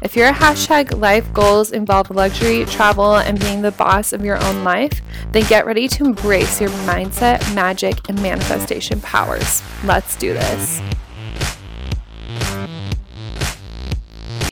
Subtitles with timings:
[0.00, 4.62] If your hashtag life goals involve luxury, travel, and being the boss of your own
[4.62, 5.00] life,
[5.32, 9.60] then get ready to embrace your mindset, magic, and manifestation powers.
[9.82, 10.80] Let's do this.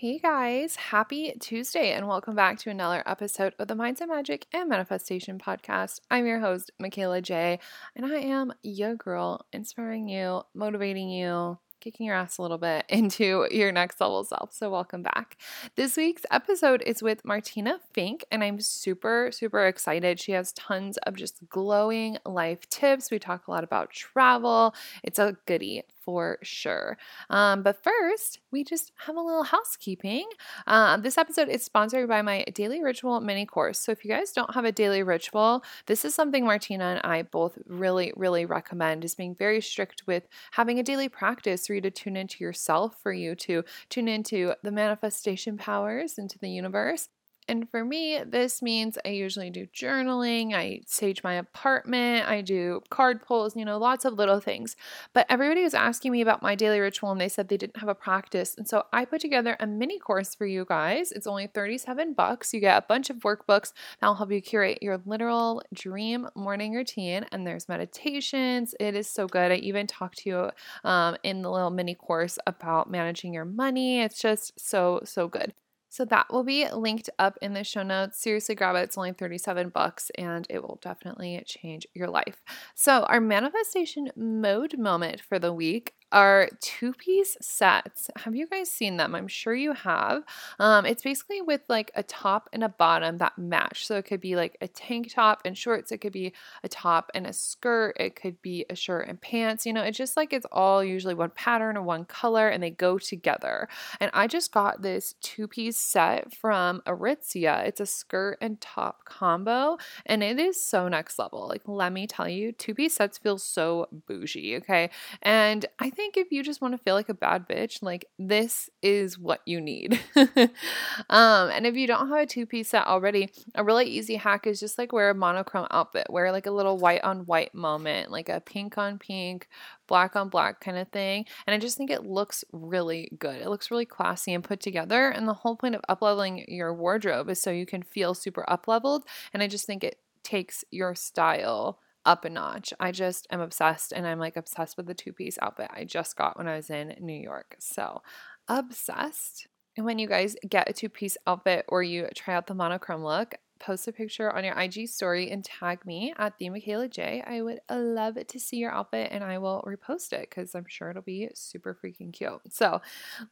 [0.01, 4.69] Hey guys, happy Tuesday, and welcome back to another episode of the Mindset Magic and
[4.69, 6.01] Manifestation Podcast.
[6.11, 7.61] I'm your host, Mikayla Jai,
[7.95, 12.85] and I am your girl, inspiring you, motivating you, kicking your ass a little bit
[12.89, 14.53] into your next level self.
[14.53, 15.37] So, welcome back.
[15.77, 20.19] This week's episode is with Martina Fink, and I'm super, super excited.
[20.19, 23.13] She has tons of just glowing life tips.
[23.13, 24.75] We talk a lot about travel.
[25.05, 26.97] It's a goodie for sure.
[27.29, 30.27] Um, but first, we just have a little housekeeping.
[30.67, 33.81] Uh, this episode is sponsored by my daily ritual mini course.
[33.81, 37.23] So if you guys don't have a daily ritual, this is something Martina and I
[37.23, 41.81] both really, really recommend is being very strict with having a daily practice for you
[41.83, 47.09] to tune into yourself, for you to tune into the manifestation powers into the universe.
[47.49, 52.83] And for me, this means I usually do journaling, I sage my apartment, I do
[52.91, 54.75] card pulls, you know, lots of little things.
[55.13, 57.89] But everybody was asking me about my daily ritual and they said they didn't have
[57.89, 58.57] a practice.
[58.57, 61.13] And so I put together a mini course for you guys.
[61.13, 62.53] It's only 37 bucks.
[62.53, 66.75] You get a bunch of workbooks that will help you curate your literal dream morning
[66.75, 67.27] routine.
[67.31, 68.75] And there's meditations.
[68.81, 69.53] It is so good.
[69.53, 70.51] I even talk to you
[70.89, 74.01] um, in the little mini course about managing your money.
[74.01, 75.55] It's just so, so good.
[75.97, 78.19] So that will be linked up in the show notes.
[78.21, 78.81] Seriously, grab it.
[78.81, 82.43] It's only 37 bucks and it will definitely change your life.
[82.75, 88.11] So, our manifestation mode moment for the week are two piece sets.
[88.17, 89.15] Have you guys seen them?
[89.15, 90.23] I'm sure you have.
[90.59, 93.87] Um, it's basically with like a top and a bottom that match.
[93.87, 95.91] So it could be like a tank top and shorts.
[95.91, 97.97] It could be a top and a skirt.
[97.99, 99.67] It could be a shirt and pants.
[99.67, 102.71] You know, it's just like it's all usually one pattern or one color and they
[102.71, 103.69] go together.
[104.01, 107.67] And I just got this two piece set from Aritzia.
[107.67, 111.49] It's a skirt and top combo and it is so next level.
[111.49, 114.57] Like, let me tell you, two piece sets feel so bougie.
[114.57, 114.91] Okay.
[115.23, 118.71] And I think if you just want to feel like a bad bitch, like this
[118.83, 119.99] is what you need.
[120.17, 124.47] um, and if you don't have a two piece set already, a really easy hack
[124.47, 128.13] is just like wear a monochrome outfit, wear like a little white on white moment,
[128.13, 129.49] like a pink on pink,
[129.87, 131.25] black on black kind of thing.
[131.47, 133.41] And I just think it looks really good.
[133.41, 135.09] It looks really classy and put together.
[135.09, 138.49] And the whole point of up leveling your wardrobe is so you can feel super
[138.49, 139.05] up leveled.
[139.33, 142.73] And I just think it takes your style up a notch.
[142.81, 146.17] I just am obsessed and I'm like obsessed with the two piece outfit I just
[146.17, 147.57] got when I was in New York.
[147.59, 148.03] So,
[148.49, 149.49] obsessed.
[149.77, 153.05] And when you guys get a two piece outfit or you try out the monochrome
[153.05, 157.23] look, post a picture on your IG story and tag me at the Mikayla Jai.
[157.27, 160.91] I would love to see your outfit and I will repost it because I'm sure
[160.91, 162.41] it'll be super freaking cute.
[162.51, 162.81] So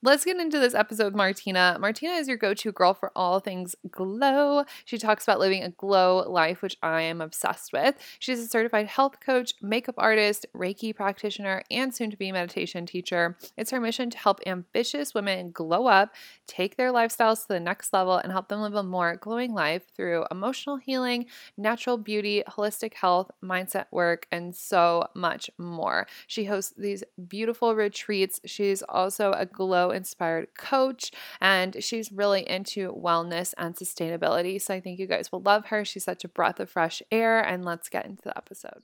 [0.02, 1.76] let's get into this episode with Martina.
[1.80, 4.64] Martina is your go-to girl for all things glow.
[4.84, 7.96] She talks about living a glow life, which I am obsessed with.
[8.18, 13.36] She's a certified health coach, makeup artist, Reiki practitioner, and soon-to-be meditation teacher.
[13.56, 16.14] It's her mission to help ambitious women glow up,
[16.46, 19.82] take their lifestyles to the next level, and help them live a more glowing life
[19.94, 21.26] through through emotional healing,
[21.56, 26.06] natural beauty, holistic health, mindset work, and so much more.
[26.28, 28.40] She hosts these beautiful retreats.
[28.44, 31.10] She's also a glow inspired coach
[31.40, 34.60] and she's really into wellness and sustainability.
[34.62, 35.84] So I think you guys will love her.
[35.84, 37.40] She's such a breath of fresh air.
[37.40, 38.82] And let's get into the episode.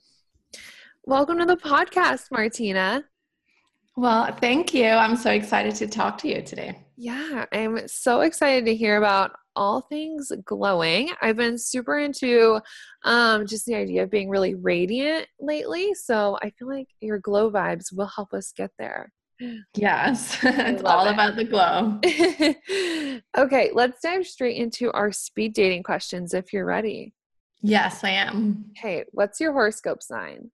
[1.05, 3.05] Welcome to the podcast, Martina.
[3.95, 4.85] Well, thank you.
[4.85, 6.77] I'm so excited to talk to you today.
[6.97, 11.11] Yeah, I'm so excited to hear about all things glowing.
[11.21, 12.59] I've been super into
[13.03, 15.93] um, just the idea of being really radiant lately.
[15.93, 19.11] So I feel like your glow vibes will help us get there.
[19.73, 21.13] Yes, it's all it.
[21.13, 21.99] about the glow.
[23.43, 27.15] okay, let's dive straight into our speed dating questions if you're ready.
[27.63, 28.65] Yes, I am.
[28.77, 30.51] Okay, what's your horoscope sign?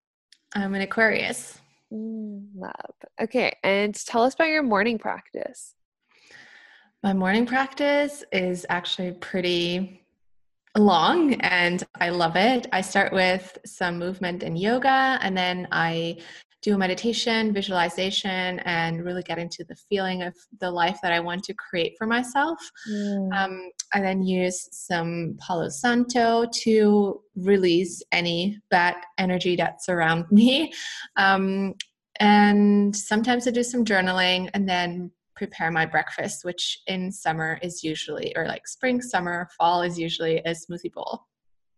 [0.53, 1.59] I'm an Aquarius.
[1.91, 2.95] Mm, love.
[3.21, 5.73] Okay, and tell us about your morning practice.
[7.03, 10.01] My morning practice is actually pretty
[10.75, 12.67] long and I love it.
[12.71, 16.17] I start with some movement and yoga, and then I
[16.63, 21.19] do a meditation, visualization, and really get into the feeling of the life that I
[21.19, 22.59] want to create for myself.
[22.89, 23.31] Mm.
[23.31, 30.73] Um, I then use some Palo Santo to release any bad energy that's around me.
[31.15, 31.75] Um,
[32.19, 37.83] and sometimes I do some journaling and then prepare my breakfast, which in summer is
[37.83, 41.25] usually, or like spring, summer, fall is usually a smoothie bowl.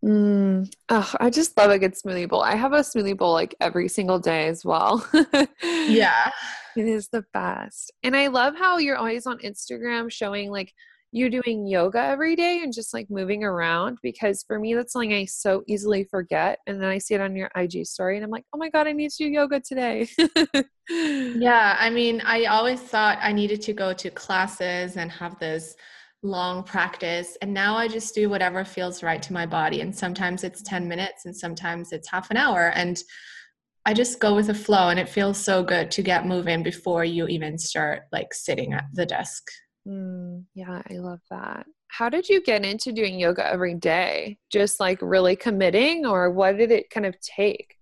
[0.03, 2.41] Mm, oh, I just love a good smoothie bowl.
[2.41, 5.05] I have a smoothie bowl like every single day as well.
[5.61, 6.31] yeah.
[6.77, 7.91] It is the best.
[8.03, 10.73] And I love how you're always on Instagram showing like
[11.11, 15.13] you doing yoga every day and just like moving around because for me that's something
[15.13, 18.29] I so easily forget and then I see it on your IG story and I'm
[18.29, 20.07] like, "Oh my god, I need to do yoga today."
[20.89, 25.75] yeah, I mean, I always thought I needed to go to classes and have this
[26.21, 30.43] long practice and now I just do whatever feels right to my body and sometimes
[30.43, 33.01] it's 10 minutes and sometimes it's half an hour and
[33.85, 37.05] I just go with the flow and it feels so good to get moving before
[37.05, 39.43] you even start like sitting at the desk.
[39.89, 41.65] Mm, yeah, I love that.
[41.87, 44.37] How did you get into doing yoga every day?
[44.51, 47.75] Just like really committing, or what did it kind of take?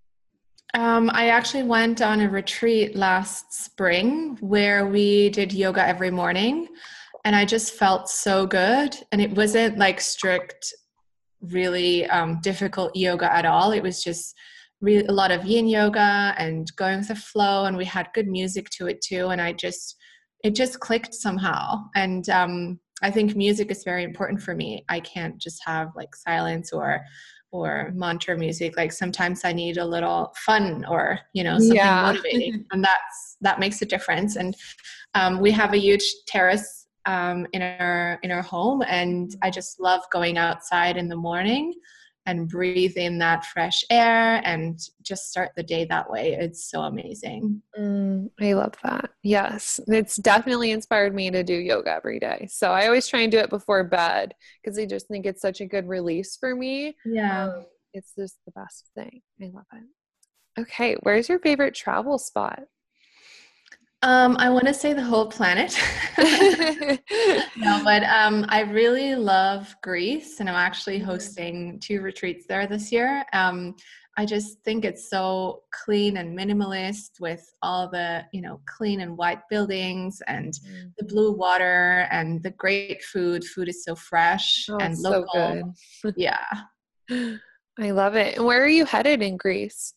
[0.74, 6.68] Um, I actually went on a retreat last spring where we did yoga every morning,
[7.24, 8.96] and I just felt so good.
[9.12, 10.72] And it wasn't like strict,
[11.42, 13.72] really um, difficult yoga at all.
[13.72, 14.34] It was just
[14.80, 18.28] really a lot of yin yoga and going with the flow, and we had good
[18.28, 19.28] music to it too.
[19.28, 19.96] And I just
[20.44, 21.84] it just clicked somehow.
[21.94, 24.84] And um, i think music is very important for me.
[24.88, 27.04] I can't just have like silence or
[27.50, 28.76] or mantra music.
[28.76, 32.02] Like sometimes i need a little fun or you know something yeah.
[32.02, 34.36] motivating and that's that makes a difference.
[34.36, 34.56] And
[35.14, 39.80] um, we have a huge terrace um, in our in our home and i just
[39.80, 41.72] love going outside in the morning
[42.28, 46.34] and breathe in that fresh air and just start the day that way.
[46.38, 47.62] It's so amazing.
[47.76, 49.10] Mm, I love that.
[49.22, 52.46] Yes, it's definitely inspired me to do yoga every day.
[52.50, 55.62] So I always try and do it before bed because I just think it's such
[55.62, 56.94] a good release for me.
[57.06, 57.46] Yeah.
[57.46, 57.64] Um,
[57.94, 59.22] it's just the best thing.
[59.42, 60.60] I love it.
[60.60, 62.60] Okay, where's your favorite travel spot?
[64.02, 65.76] Um, I want to say the whole planet.
[67.56, 71.10] no, but um, I really love Greece, and I'm actually mm-hmm.
[71.10, 73.24] hosting two retreats there this year.
[73.32, 73.74] Um,
[74.16, 79.16] I just think it's so clean and minimalist with all the, you know, clean and
[79.16, 80.92] white buildings and mm.
[80.98, 83.44] the blue water and the great food.
[83.44, 85.72] Food is so fresh oh, and local.
[86.00, 86.44] So yeah.
[87.10, 88.38] I love it.
[88.38, 89.94] And where are you headed in Greece?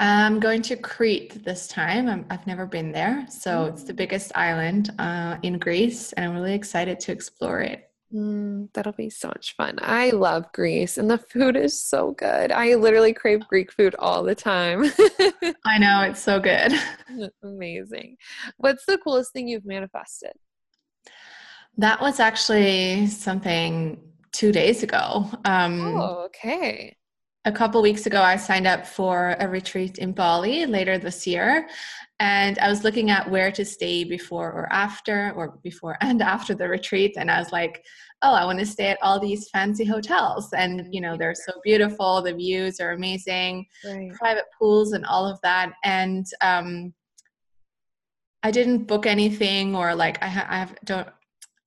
[0.00, 2.08] I'm going to Crete this time.
[2.08, 3.26] i have never been there.
[3.30, 3.96] So it's the mm.
[3.96, 7.90] biggest island uh, in Greece, and I'm really excited to explore it.
[8.12, 9.78] Mm, that'll be so much fun.
[9.80, 12.50] I love Greece, and the food is so good.
[12.50, 14.84] I literally crave Greek food all the time.
[15.64, 16.72] I know, it's so good.
[17.42, 18.16] Amazing.
[18.56, 20.32] What's the coolest thing you've manifested?
[21.76, 24.00] That was actually something
[24.32, 25.28] two days ago.
[25.44, 26.96] Um, oh, okay
[27.46, 31.68] a couple weeks ago, I signed up for a retreat in Bali later this year.
[32.18, 36.54] And I was looking at where to stay before or after, or before and after
[36.54, 37.14] the retreat.
[37.18, 37.84] And I was like,
[38.22, 40.52] oh, I want to stay at all these fancy hotels.
[40.54, 42.22] And, you know, they're so beautiful.
[42.22, 44.10] The views are amazing, right.
[44.14, 45.72] private pools and all of that.
[45.84, 46.94] And um,
[48.42, 51.08] I didn't book anything or like I, ha- I have, don't,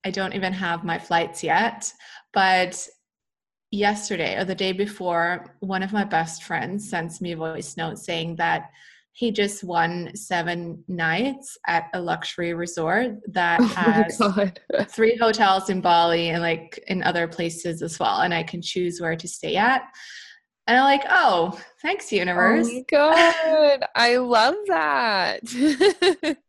[0.03, 1.91] I don't even have my flights yet.
[2.33, 2.87] But
[3.71, 7.99] yesterday or the day before, one of my best friends sends me a voice note
[7.99, 8.69] saying that
[9.17, 14.21] he just won seven nights at a luxury resort that oh has
[14.93, 18.21] three hotels in Bali and like in other places as well.
[18.21, 19.81] And I can choose where to stay at.
[20.67, 22.69] And I'm like, oh, thanks, oh universe.
[22.69, 25.39] Oh God, I love that.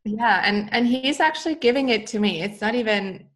[0.05, 2.43] yeah, and and he's actually giving it to me.
[2.43, 3.29] It's not even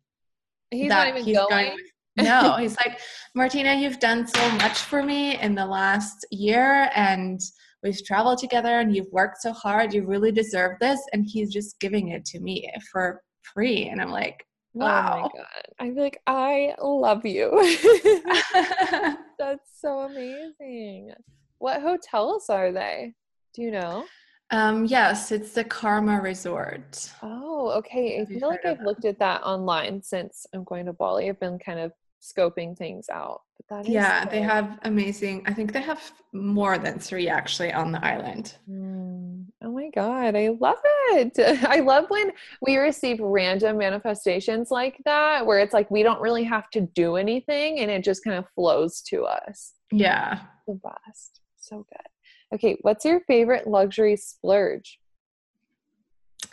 [0.71, 1.49] he's not even he's going.
[1.49, 1.77] going
[2.17, 3.01] no, he's like,
[3.35, 7.41] Martina, you've done so much for me in the last year and
[7.83, 9.93] we've traveled together and you've worked so hard.
[9.93, 11.01] You really deserve this.
[11.13, 13.89] And he's just giving it to me for free.
[13.89, 15.15] And I'm like, wow.
[15.17, 15.63] Oh my God.
[15.81, 17.51] I'm like, I love you.
[19.39, 21.13] That's so amazing.
[21.59, 23.15] What hotels are they?
[23.55, 24.05] Do you know?
[24.51, 27.11] Um, yes, it's the Karma Resort.
[27.23, 28.21] Oh, okay.
[28.21, 31.31] I feel like I've looked at that online since I'm going to Bali.
[31.31, 33.43] I've been kind of scoping things out.
[33.57, 35.43] But that yeah, they have amazing.
[35.47, 38.57] I think they have more than three actually on the island.
[38.71, 39.47] Mm.
[39.63, 41.39] Oh my god, I love it!
[41.67, 46.45] I love when we receive random manifestations like that, where it's like we don't really
[46.45, 49.73] have to do anything, and it just kind of flows to us.
[49.91, 51.41] Yeah, the best.
[51.59, 52.57] So good.
[52.57, 54.99] Okay, what's your favorite luxury splurge?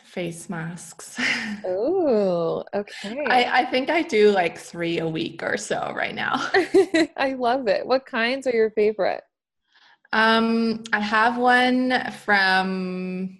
[0.10, 1.20] Face masks.
[1.66, 3.26] Oh, okay.
[3.28, 6.36] I, I think I do like three a week or so right now.
[7.18, 7.86] I love it.
[7.86, 9.24] What kinds are your favorite?
[10.14, 13.40] Um, I have one from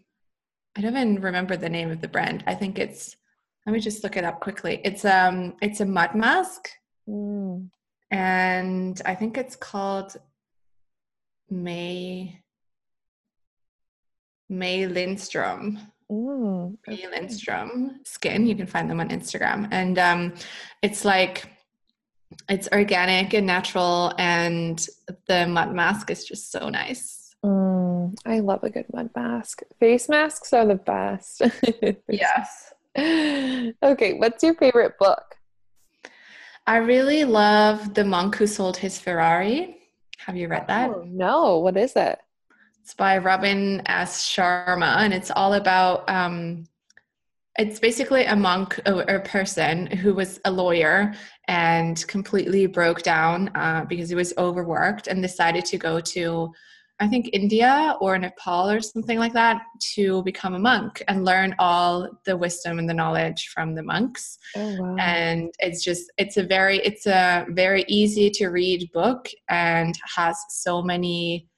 [0.78, 2.44] I don't even remember the name of the brand.
[2.46, 3.16] I think it's
[3.66, 4.82] let me just look it up quickly.
[4.84, 6.70] It's um it's a mud mask.
[7.08, 7.70] Mm.
[8.12, 10.18] And I think it's called
[11.50, 12.42] May
[14.50, 15.80] May Lindstrom.
[16.12, 17.08] Mm, okay.
[17.08, 18.48] Lindstrom skin.
[18.48, 19.68] You can find them on Instagram.
[19.72, 20.34] And um
[20.82, 21.50] it's like
[22.48, 24.86] it's organic and natural and
[25.28, 27.36] the mud mask is just so nice.
[27.44, 29.62] Mm, I love a good mud mask.
[29.80, 31.42] Face masks are the best.
[32.10, 32.74] Yes.
[33.84, 35.36] okay, what's your favorite book?
[36.68, 39.78] I really love The Monk Who Sold His Ferrari.
[40.18, 40.90] Have you read that?
[40.90, 42.20] Oh, no, what is it?
[42.82, 44.28] It's by Robin S.
[44.28, 46.10] Sharma, and it's all about.
[46.10, 46.66] Um,
[47.58, 51.14] it's basically a monk, a, a person who was a lawyer
[51.50, 56.54] and completely broke down uh, because he was overworked and decided to go to,
[57.02, 59.62] I think, India or Nepal or something like that
[59.96, 64.38] to become a monk and learn all the wisdom and the knowledge from the monks
[64.56, 64.96] Oh, wow.
[64.98, 70.38] and it's just it's a very it's a very easy to read book and has
[70.50, 71.49] so many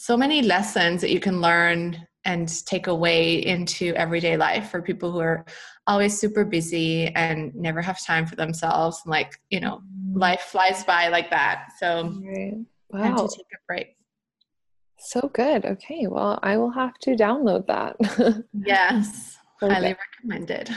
[0.00, 5.12] so many lessons that you can learn and take away into everyday life for people
[5.12, 5.44] who are
[5.86, 9.82] always super busy and never have time for themselves like you know
[10.14, 12.56] life flies by like that so Right.
[12.88, 13.14] Wow.
[13.14, 13.88] to take a break
[14.98, 15.64] So good.
[15.64, 17.96] Okay, well, I will have to download that.
[18.54, 20.74] yes highly recommended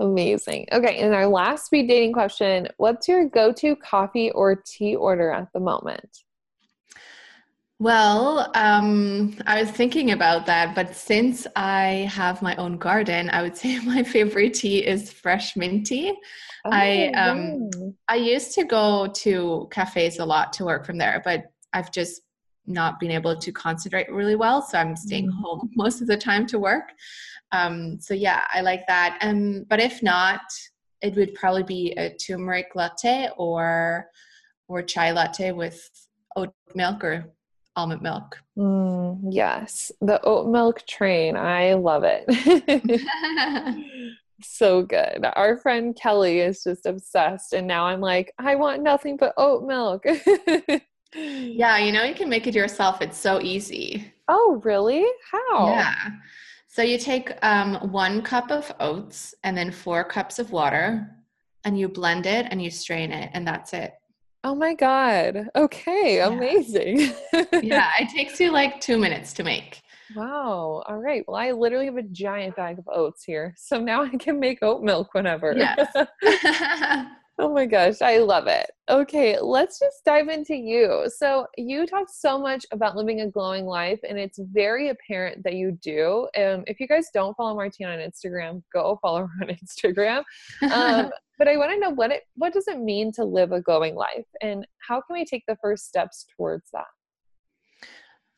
[0.00, 0.66] Amazing.
[0.72, 5.32] Okay, and our last speed dating question What's your go to coffee or tea order
[5.32, 6.10] at the moment?
[7.80, 13.42] Well, um, I was thinking about that, but since I have my own garden, I
[13.42, 16.14] would say my favorite tea is fresh mint tea.
[16.70, 17.94] I, Oh, um, wow.
[18.08, 22.22] I used to go to cafes a lot to work from there, but I've just
[22.66, 25.42] not been able to concentrate really well, so I'm staying Mm.
[25.42, 26.92] home most of the time to work.
[27.52, 29.18] Um, so yeah, I like that.
[29.20, 30.40] Um, but if not,
[31.02, 34.06] it would probably be a turmeric latte or
[34.68, 35.90] or chai latte with
[36.36, 37.26] oat milk or
[37.76, 38.40] almond milk.
[38.56, 41.36] Mm, yes, the oat milk train.
[41.36, 42.24] I love it.
[44.42, 45.24] so good.
[45.34, 49.66] Our friend Kelly is just obsessed, and now I'm like, I want nothing but oat
[49.66, 50.04] milk.
[51.14, 53.00] yeah, you know, you can make it yourself.
[53.00, 54.12] It's so easy.
[54.28, 55.04] Oh, really?
[55.30, 55.66] How?
[55.68, 55.94] Yeah.
[56.68, 61.08] So you take um, one cup of oats and then four cups of water,
[61.64, 63.94] and you blend it and you strain it, and that's it.
[64.44, 65.48] Oh my God.
[65.56, 66.28] Okay, Yeah.
[66.28, 67.12] amazing.
[67.62, 69.82] Yeah, it takes you like two minutes to make.
[70.14, 70.82] Wow.
[70.86, 71.24] All right.
[71.26, 73.54] Well, I literally have a giant bag of oats here.
[73.56, 75.54] So now I can make oat milk whenever.
[75.56, 75.88] Yes.
[77.38, 78.00] oh my gosh.
[78.02, 78.70] I love it.
[78.88, 79.38] Okay.
[79.40, 81.10] Let's just dive into you.
[81.14, 85.54] So, you talk so much about living a glowing life, and it's very apparent that
[85.54, 86.28] you do.
[86.36, 90.22] Um, if you guys don't follow Martina on Instagram, go follow her on Instagram.
[90.72, 93.60] Um, but I want to know what it what does it mean to live a
[93.60, 96.86] glowing life and how can we take the first steps towards that?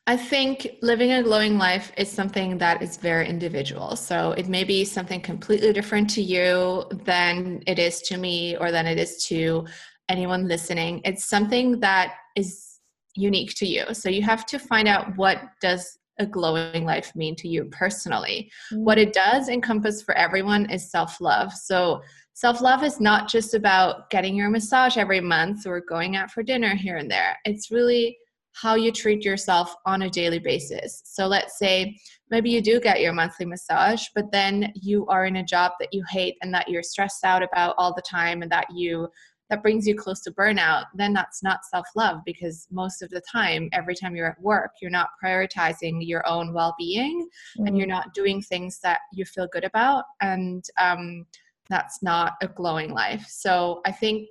[0.08, 3.96] I think living a glowing life is something that is very individual.
[3.96, 8.70] So it may be something completely different to you than it is to me or
[8.70, 9.66] than it is to
[10.08, 11.00] anyone listening.
[11.04, 12.78] It's something that is
[13.16, 13.92] unique to you.
[13.94, 18.50] So you have to find out what does a glowing life mean to you personally.
[18.72, 18.84] Mm.
[18.84, 21.52] What it does encompass for everyone is self-love.
[21.52, 22.00] So
[22.34, 26.74] self-love is not just about getting your massage every month or going out for dinner
[26.76, 27.36] here and there.
[27.44, 28.16] It's really
[28.60, 31.02] how you treat yourself on a daily basis.
[31.04, 31.98] So let's say
[32.30, 35.92] maybe you do get your monthly massage, but then you are in a job that
[35.92, 39.08] you hate and that you're stressed out about all the time and that you
[39.48, 43.68] that brings you close to burnout, then that's not self-love because most of the time
[43.72, 48.42] every time you're at work, you're not prioritizing your own well-being and you're not doing
[48.42, 51.24] things that you feel good about and um,
[51.68, 53.24] that's not a glowing life.
[53.28, 54.26] So I think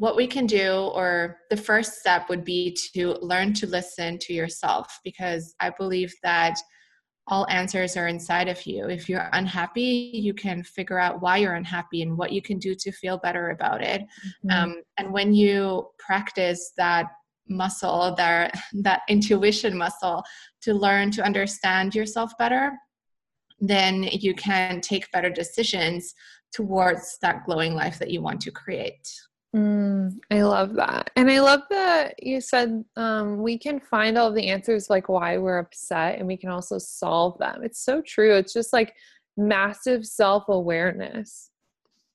[0.00, 4.32] what we can do, or the first step would be to learn to listen to
[4.32, 6.56] yourself because I believe that
[7.26, 8.88] all answers are inside of you.
[8.88, 12.74] If you're unhappy, you can figure out why you're unhappy and what you can do
[12.76, 14.06] to feel better about it.
[14.46, 14.52] Mhm.
[14.52, 17.04] Um, and when you practice that
[17.46, 20.24] muscle, that, that intuition muscle,
[20.62, 22.72] to learn to understand yourself better,
[23.58, 26.14] then you can take better decisions
[26.54, 29.06] towards that glowing life that you want to create.
[29.54, 31.10] Mm, I love that.
[31.16, 35.38] And I love that you said um, we can find all the answers, like why
[35.38, 37.62] we're upset, and we can also solve them.
[37.64, 38.34] It's so true.
[38.34, 38.94] It's just like
[39.36, 41.50] massive self awareness.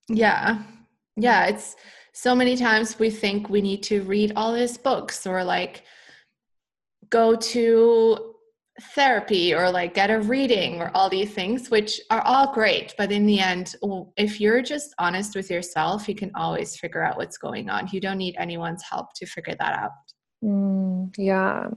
[0.08, 0.62] Yeah.
[1.16, 1.46] Yeah.
[1.46, 1.76] It's
[2.12, 5.82] so many times we think we need to read all these books or like
[7.10, 8.34] go to
[8.94, 13.10] therapy or like get a reading or all these things which are all great but
[13.10, 13.74] in the end
[14.18, 17.88] if you're just honest with yourself you can always figure out what's going on.
[17.92, 19.90] You don't need anyone's help to figure that out.
[20.44, 21.68] Mm, yeah.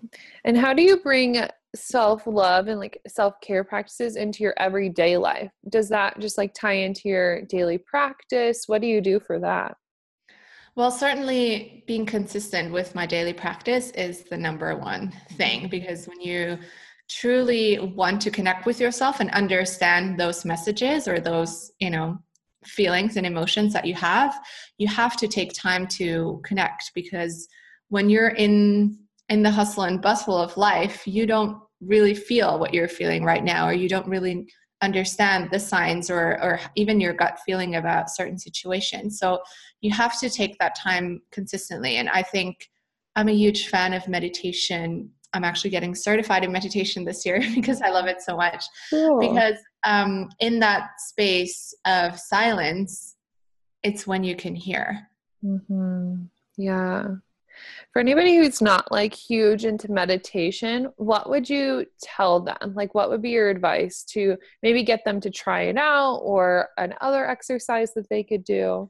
[0.43, 5.51] And how do you bring self-love and like self-care practices into your everyday life?
[5.69, 8.63] Does that just like tie into your daily practice?
[8.67, 9.75] What do you do for that?
[10.75, 16.21] Well, certainly being consistent with my daily practice is the number one thing because when
[16.21, 16.57] you
[17.09, 22.17] truly want to connect with yourself and understand those messages or those, you know,
[22.65, 24.39] feelings and emotions that you have,
[24.77, 27.47] you have to take time to connect because
[27.89, 28.97] when you're in
[29.29, 33.43] in the hustle and bustle of life, you don't really feel what you're feeling right
[33.43, 34.47] now or you don't really
[34.81, 39.19] understand the signs or or even your gut feeling about certain situations.
[39.19, 39.39] So
[39.81, 42.69] you have to take that time consistently and I think
[43.15, 47.81] I'm a huge fan of meditation I'm actually getting certified in meditation this year because
[47.81, 48.65] I love it so much.
[48.89, 49.19] Cool.
[49.19, 53.15] Because um, in that space of silence,
[53.83, 55.07] it's when you can hear.
[55.43, 56.23] Mm-hmm.
[56.57, 57.07] Yeah.
[57.91, 62.73] For anybody who's not like huge into meditation, what would you tell them?
[62.73, 66.69] Like, what would be your advice to maybe get them to try it out or
[66.77, 68.89] another exercise that they could do?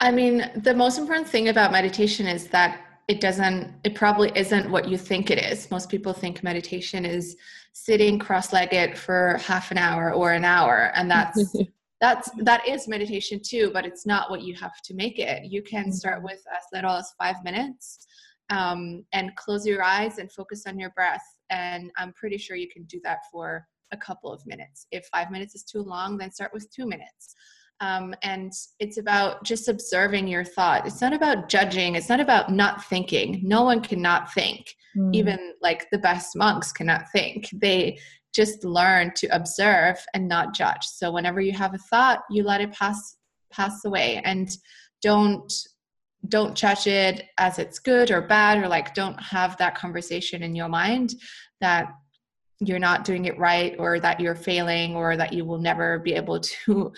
[0.00, 2.80] I mean, the most important thing about meditation is that
[3.10, 5.68] it doesn't it probably isn't what you think it is.
[5.72, 7.36] Most people think meditation is
[7.72, 11.56] sitting cross-legged for half an hour or an hour and that's
[12.00, 15.44] that's that is meditation too but it's not what you have to make it.
[15.44, 16.26] You can start mm-hmm.
[16.26, 18.06] with as little as five minutes
[18.50, 22.68] um, and close your eyes and focus on your breath and i'm pretty sure you
[22.72, 24.86] can do that for a couple of minutes.
[24.92, 27.34] If five minutes is too long then start with two minutes
[27.80, 30.86] um, and it's about just observing your thought.
[30.86, 31.94] It's not about judging.
[31.94, 33.40] It's not about not thinking.
[33.42, 34.74] No one cannot think.
[34.96, 35.14] Mm.
[35.14, 37.48] Even like the best monks cannot think.
[37.52, 37.98] They
[38.34, 40.84] just learn to observe and not judge.
[40.84, 43.16] So whenever you have a thought, you let it pass
[43.50, 44.48] pass away and
[45.02, 45.52] don't
[46.28, 50.54] don't judge it as it's good or bad or like don't have that conversation in
[50.54, 51.14] your mind
[51.60, 51.88] that
[52.60, 56.12] you're not doing it right or that you're failing or that you will never be
[56.12, 56.92] able to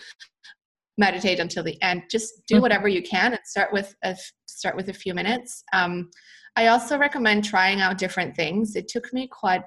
[0.99, 2.63] meditate until the end just do mm-hmm.
[2.63, 6.11] whatever you can and start with a start with a few minutes um,
[6.57, 9.63] i also recommend trying out different things it took me quite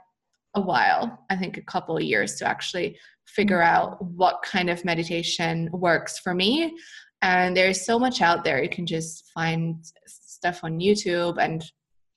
[0.55, 3.75] a while i think a couple of years to actually figure mm-hmm.
[3.75, 6.75] out what kind of meditation works for me
[7.21, 11.63] and there's so much out there you can just find stuff on youtube and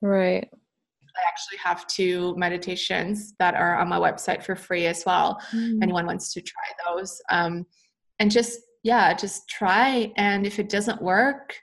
[0.03, 0.49] right
[1.18, 5.40] I actually have two meditations that are on my website for free as well.
[5.53, 5.83] Mm.
[5.83, 7.21] Anyone wants to try those.
[7.29, 7.66] Um,
[8.18, 10.12] and just yeah, just try.
[10.17, 11.55] And if it doesn't work,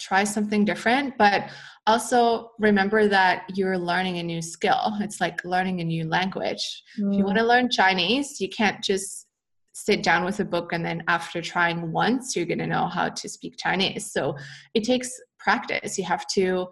[0.00, 1.16] try something different.
[1.18, 1.50] But
[1.86, 4.92] also remember that you're learning a new skill.
[5.00, 6.82] It's like learning a new language.
[6.98, 7.12] Mm.
[7.12, 7.48] If you want to mm.
[7.48, 9.26] learn Chinese, you can't just
[9.72, 13.08] sit down with a book and then after trying once, you're going to know how
[13.08, 14.12] to speak Chinese.
[14.12, 14.36] So
[14.74, 15.96] it takes practice.
[15.96, 16.66] You have to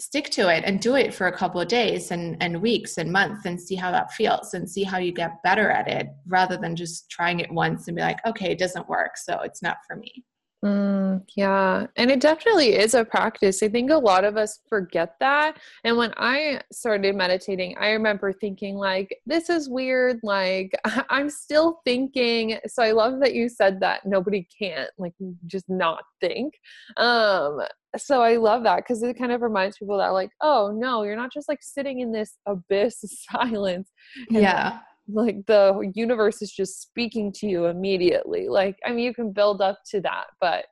[0.00, 3.12] stick to it and do it for a couple of days and, and weeks and
[3.12, 6.56] months and see how that feels and see how you get better at it rather
[6.56, 9.76] than just trying it once and be like, okay, it doesn't work, so it's not
[9.86, 10.24] for me.
[10.64, 11.86] Mm, yeah.
[11.96, 13.62] And it definitely is a practice.
[13.62, 15.58] I think a lot of us forget that.
[15.84, 20.20] And when I started meditating, I remember thinking, like, this is weird.
[20.22, 20.72] Like,
[21.08, 22.58] I'm still thinking.
[22.66, 25.14] So I love that you said that nobody can't, like,
[25.46, 26.54] just not think.
[26.98, 27.60] Um,
[27.96, 31.16] so I love that because it kind of reminds people that, like, oh, no, you're
[31.16, 33.90] not just like sitting in this abyss of silence.
[34.30, 34.80] yeah
[35.12, 38.48] like the universe is just speaking to you immediately.
[38.48, 40.66] Like i mean you can build up to that but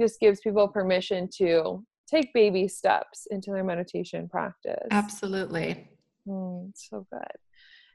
[0.00, 4.88] just gives people permission to take baby steps into their meditation practice.
[4.90, 5.88] Absolutely.
[6.26, 7.22] Mm, so good.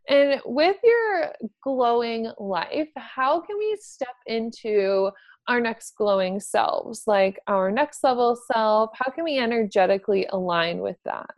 [0.08, 1.34] And with your
[1.64, 5.10] glowing life how can we step into
[5.48, 7.04] our next glowing selves?
[7.08, 11.30] Like our next level self how can we energetically align with that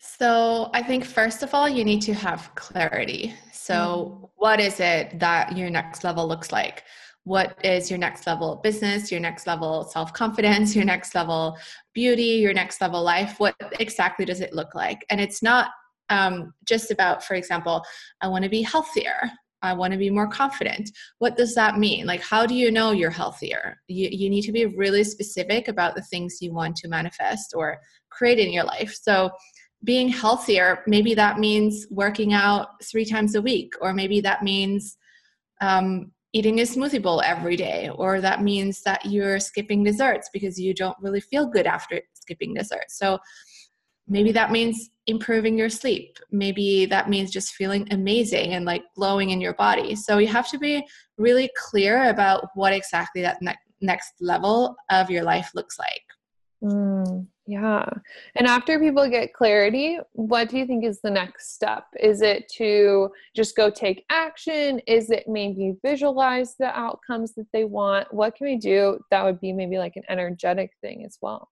[0.00, 3.34] so, I think first of all, you need to have clarity.
[3.52, 4.24] So, mm-hmm.
[4.36, 6.84] what is it that your next level looks like?
[7.24, 11.58] What is your next level business, your next level self confidence, your next level
[11.92, 13.38] beauty, your next level life?
[13.38, 15.04] What exactly does it look like?
[15.10, 15.70] And it's not
[16.08, 17.84] um, just about, for example,
[18.22, 19.30] I want to be healthier.
[19.62, 20.90] I want to be more confident.
[21.18, 22.06] What does that mean?
[22.06, 23.78] Like, how do you know you're healthier?
[23.88, 27.78] You, you need to be really specific about the things you want to manifest or
[28.08, 28.98] create in your life.
[29.00, 29.30] So,
[29.84, 34.96] being healthier, maybe that means working out three times a week, or maybe that means
[35.60, 40.60] um, eating a smoothie bowl every day, or that means that you're skipping desserts because
[40.60, 42.98] you don't really feel good after skipping desserts.
[42.98, 43.18] So,
[44.10, 46.18] maybe that means improving your sleep.
[46.30, 49.94] Maybe that means just feeling amazing and like glowing in your body.
[49.94, 50.84] So you have to be
[51.16, 56.02] really clear about what exactly that ne- next level of your life looks like.
[56.62, 57.88] Mm, yeah.
[58.36, 61.84] And after people get clarity what do you think is the next step?
[61.98, 64.80] Is it to just go take action?
[64.86, 68.12] Is it maybe visualize the outcomes that they want?
[68.14, 71.50] What can we do that would be maybe like an energetic thing as well?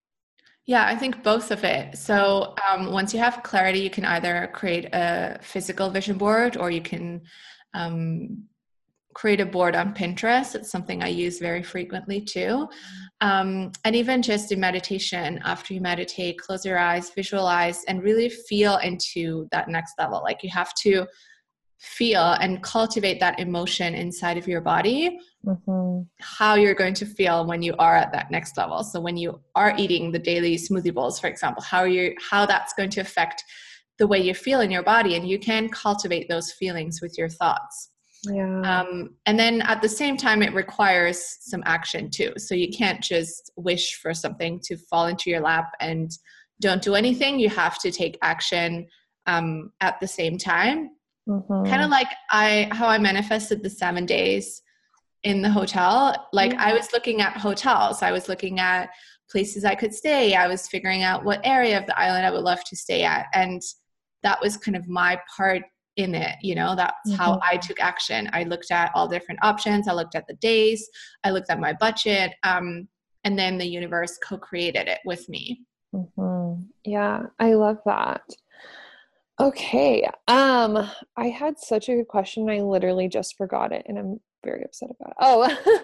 [0.67, 1.99] Yeah, I think both of it.
[1.99, 6.71] So um, once you have clarity, you can either create a physical vision board or
[6.71, 7.23] you can
[7.75, 8.45] um,
[9.19, 10.55] create a board on Pinterest.
[10.55, 12.69] It's something I use very frequently too.
[13.21, 18.29] Um, and even just in meditation, after you meditate, close your eyes, visualize, and really
[18.29, 20.21] feel into that next level.
[20.23, 21.05] Like you have to
[21.81, 26.03] feel and cultivate that emotion inside of your body mm-hmm.
[26.21, 29.41] how you're going to feel when you are at that next level so when you
[29.55, 33.45] are eating the daily smoothie bowls for example how you how that's going to affect
[33.99, 37.29] the way you feel in your body and you can cultivate those feelings with your
[37.29, 37.91] thoughts
[38.25, 38.61] yeah.
[38.81, 42.33] Um, and then at the same time, it requires some action too.
[42.37, 46.11] So you can't just wish for something to fall into your lap and
[46.61, 47.39] don't do anything.
[47.39, 48.89] You have to take action
[49.27, 50.91] um, at the same time
[51.29, 51.69] Mm-hmm.
[51.69, 54.63] Kind of like I how I manifested the seven days
[55.25, 56.29] in the hotel.
[56.33, 56.65] Like yeah.
[56.65, 58.03] I was looking at hotels.
[58.03, 58.91] I was looking at
[59.31, 60.35] places I could stay.
[60.35, 63.27] I was figuring out what area of the island I would love to stay at.
[63.35, 63.61] And
[64.23, 65.63] that was kind of my part
[65.99, 67.17] in it you know that's mm-hmm.
[67.17, 70.89] how i took action i looked at all different options i looked at the days
[71.25, 72.89] i looked at my budget um,
[73.25, 75.61] and then the universe co-created it with me
[75.95, 76.63] mm-hmm.
[76.85, 78.23] yeah i love that
[79.41, 80.05] Okay.
[80.27, 82.51] Um, I had such a good question.
[82.51, 85.15] I literally just forgot it and I'm very upset about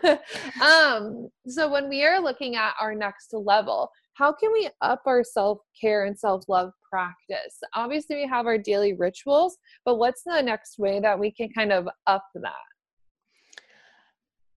[0.02, 0.20] it.
[0.62, 5.02] Oh, um, so when we are looking at our next level, how can we up
[5.06, 7.56] our self care and self love practice?
[7.74, 11.72] Obviously, we have our daily rituals, but what's the next way that we can kind
[11.72, 12.68] of up that?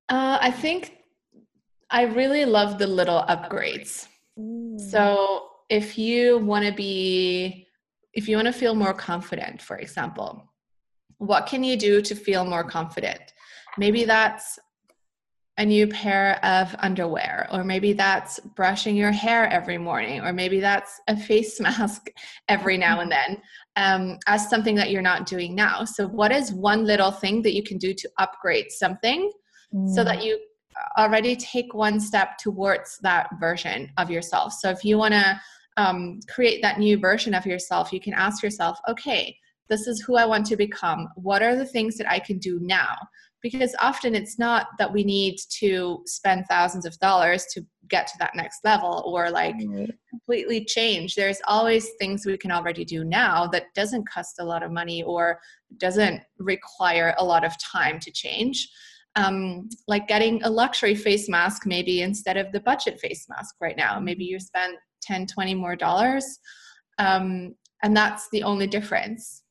[0.09, 0.97] Uh, I think
[1.89, 4.07] I really love the little upgrades.
[4.39, 4.79] Mm.
[4.79, 7.65] So if you want to be
[8.13, 10.29] if you want to feel more confident, for example,
[11.19, 13.21] what can you do to feel more confident?
[13.77, 14.57] Maybe that's
[15.57, 20.59] a new pair of underwear, or maybe that's brushing your hair every morning, or maybe
[20.59, 22.09] that's a face mask
[22.47, 23.41] every now and then
[23.75, 25.83] um, as something that you're not doing now.
[25.83, 29.31] So, what is one little thing that you can do to upgrade something
[29.73, 29.93] mm.
[29.93, 30.39] so that you
[30.97, 34.53] already take one step towards that version of yourself?
[34.53, 35.39] So, if you want to
[35.77, 39.35] um, create that new version of yourself, you can ask yourself, okay,
[39.69, 41.09] this is who I want to become.
[41.15, 42.95] What are the things that I can do now?
[43.41, 48.13] Because often it's not that we need to spend thousands of dollars to get to
[48.19, 49.55] that next level or like
[50.09, 51.15] completely change.
[51.15, 55.03] There's always things we can already do now that doesn't cost a lot of money
[55.03, 55.39] or
[55.77, 58.69] doesn't require a lot of time to change.
[59.15, 63.77] Um, like getting a luxury face mask maybe instead of the budget face mask right
[63.77, 63.99] now.
[63.99, 66.39] Maybe you spend 10 20 more dollars
[66.99, 69.43] um, and that's the only difference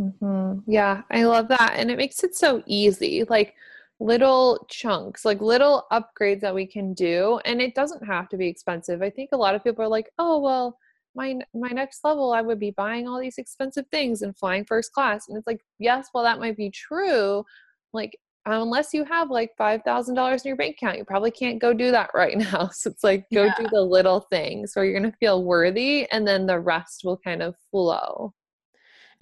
[0.00, 0.58] mm-hmm.
[0.70, 3.54] yeah i love that and it makes it so easy like
[4.00, 8.48] little chunks like little upgrades that we can do and it doesn't have to be
[8.48, 10.76] expensive i think a lot of people are like oh well
[11.14, 14.92] my my next level i would be buying all these expensive things and flying first
[14.92, 17.44] class and it's like yes well that might be true
[17.92, 21.90] like unless you have like $5,000 in your bank account, you probably can't go do
[21.90, 22.68] that right now.
[22.72, 23.54] So it's like go yeah.
[23.58, 27.18] do the little things where you're going to feel worthy and then the rest will
[27.18, 28.32] kind of flow.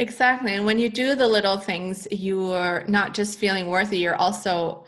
[0.02, 0.54] Exactly.
[0.54, 4.84] And when you do the little things, you're not just feeling worthy, you're also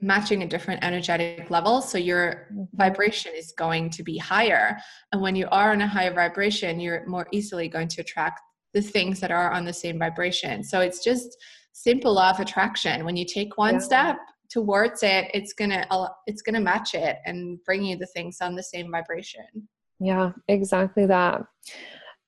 [0.00, 1.82] matching a different energetic level.
[1.82, 2.64] So your mm-hmm.
[2.74, 4.78] vibration is going to be higher.
[5.12, 8.40] And when you are on a higher vibration, you're more easily going to attract
[8.72, 10.64] the things that are on the same vibration.
[10.64, 11.36] So it's just
[11.72, 13.80] simple law of attraction when you take one yeah.
[13.80, 14.16] step
[14.50, 15.84] towards it it's gonna
[16.26, 19.44] it's gonna match it and bring you the things on the same vibration
[19.98, 21.42] yeah exactly that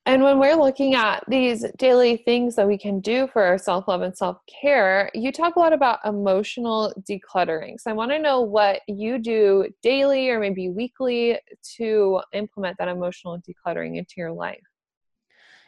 [0.07, 3.89] and when we're looking at these daily things that we can do for our self
[3.89, 7.81] love and self care, you talk a lot about emotional decluttering.
[7.81, 11.39] So I want to know what you do daily or maybe weekly
[11.77, 14.61] to implement that emotional decluttering into your life.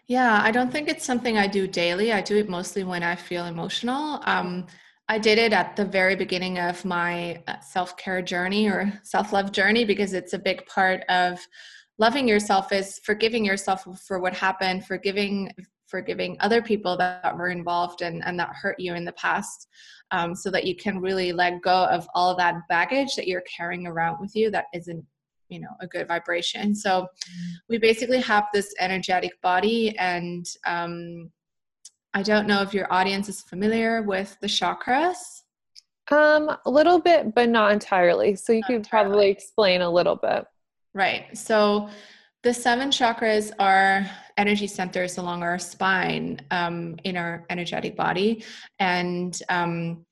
[0.07, 2.13] Yeah, I don't think it's something I do daily.
[2.13, 4.21] I do it mostly when I feel emotional.
[4.25, 4.67] Um,
[5.09, 9.33] I did it at the very beginning of my uh, self care journey or self
[9.33, 11.47] love journey because it's a big part of
[11.99, 15.53] loving yourself is forgiving yourself for what happened, forgiving
[15.89, 19.69] forgiving other people that were involved and, and that hurt you in the past
[20.11, 23.43] um, so that you can really let go of all of that baggage that you're
[23.43, 25.03] carrying around with you that isn't
[25.49, 26.75] you know a good vibration.
[26.75, 27.07] So
[27.71, 31.31] we basically have this energetic body and um,
[32.15, 35.43] i don't know if your audience is familiar with the chakras.
[36.11, 38.37] Um a little bit but not entirely.
[38.37, 39.09] So you not could entirely.
[39.09, 40.45] probably explain a little bit
[40.95, 41.89] right so
[42.43, 48.45] the seven chakras are energy centers along our spine um, in our energetic body
[48.79, 50.05] and um,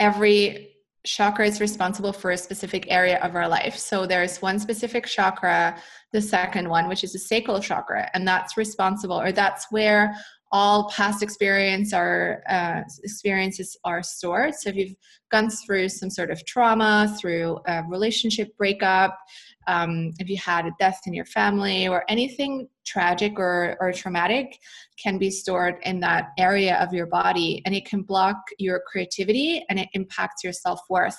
[0.00, 0.72] every
[1.04, 3.76] chakra is responsible for a specific area of our life.
[3.76, 5.76] So there's one specific chakra,
[6.12, 10.14] the second one, which is the sacral chakra, and that's responsible, or that's where
[10.52, 14.54] all past experience are uh, experiences are stored.
[14.54, 14.94] So if you've
[15.30, 19.18] gone through some sort of trauma, through a relationship breakup,
[19.66, 24.58] um, if you had a death in your family or anything tragic or, or traumatic
[25.02, 29.64] can be stored in that area of your body and it can block your creativity
[29.68, 31.18] and it impacts your self-worth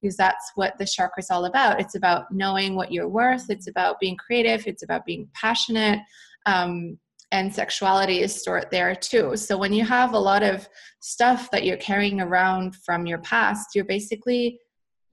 [0.00, 1.80] because that's what the chakra is all about.
[1.80, 6.00] It's about knowing what you're worth it's about being creative it's about being passionate
[6.46, 6.98] um,
[7.32, 9.36] and sexuality is stored there too.
[9.36, 10.68] So when you have a lot of
[11.00, 14.58] stuff that you're carrying around from your past you're basically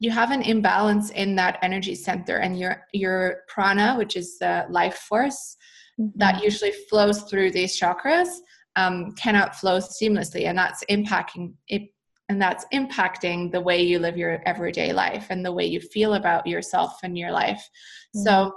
[0.01, 4.65] you have an imbalance in that energy center and your your prana which is the
[4.69, 5.55] life force
[5.99, 6.09] mm-hmm.
[6.15, 8.29] that usually flows through these chakras
[8.75, 11.83] um, cannot flow seamlessly and that's impacting it
[12.29, 16.15] and that's impacting the way you live your everyday life and the way you feel
[16.15, 17.69] about yourself and your life
[18.15, 18.23] mm-hmm.
[18.23, 18.53] so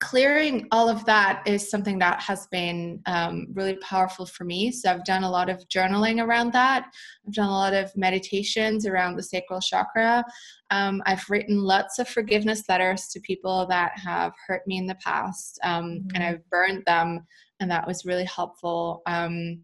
[0.00, 4.70] clearing all of that is something that has been um, really powerful for me.
[4.70, 6.86] So I've done a lot of journaling around that.
[7.26, 10.22] I've done a lot of meditations around the sacral chakra.
[10.70, 14.96] Um, I've written lots of forgiveness letters to people that have hurt me in the
[14.96, 16.08] past, um, mm-hmm.
[16.14, 17.24] and I've burned them,
[17.60, 19.02] and that was really helpful.
[19.06, 19.62] Um,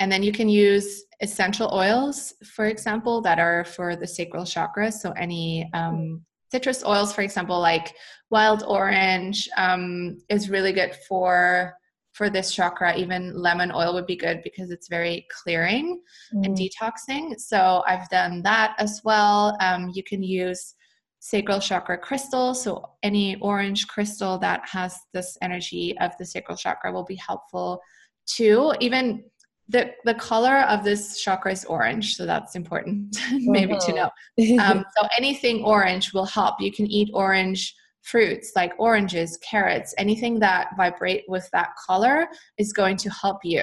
[0.00, 4.90] and then you can use essential oils, for example, that are for the sacral chakra.
[4.90, 7.94] So any um, citrus oils, for example, like
[8.30, 11.74] wild orange um, is really good for
[12.12, 12.96] for this chakra.
[12.96, 16.00] Even lemon oil would be good because it's very clearing
[16.34, 16.44] mm.
[16.44, 17.38] and detoxing.
[17.38, 19.56] So I've done that as well.
[19.60, 20.74] Um, you can use
[21.20, 22.54] sacral chakra crystal.
[22.54, 27.80] So any orange crystal that has this energy of the sacral chakra will be helpful
[28.26, 28.74] too.
[28.80, 29.22] Even
[29.70, 34.10] the the color of this chakra is orange, so that's important maybe to uh-huh.
[34.38, 34.62] know.
[34.62, 36.60] Um, so anything orange will help.
[36.60, 42.26] You can eat orange fruits like oranges, carrots, anything that vibrate with that color
[42.58, 43.62] is going to help you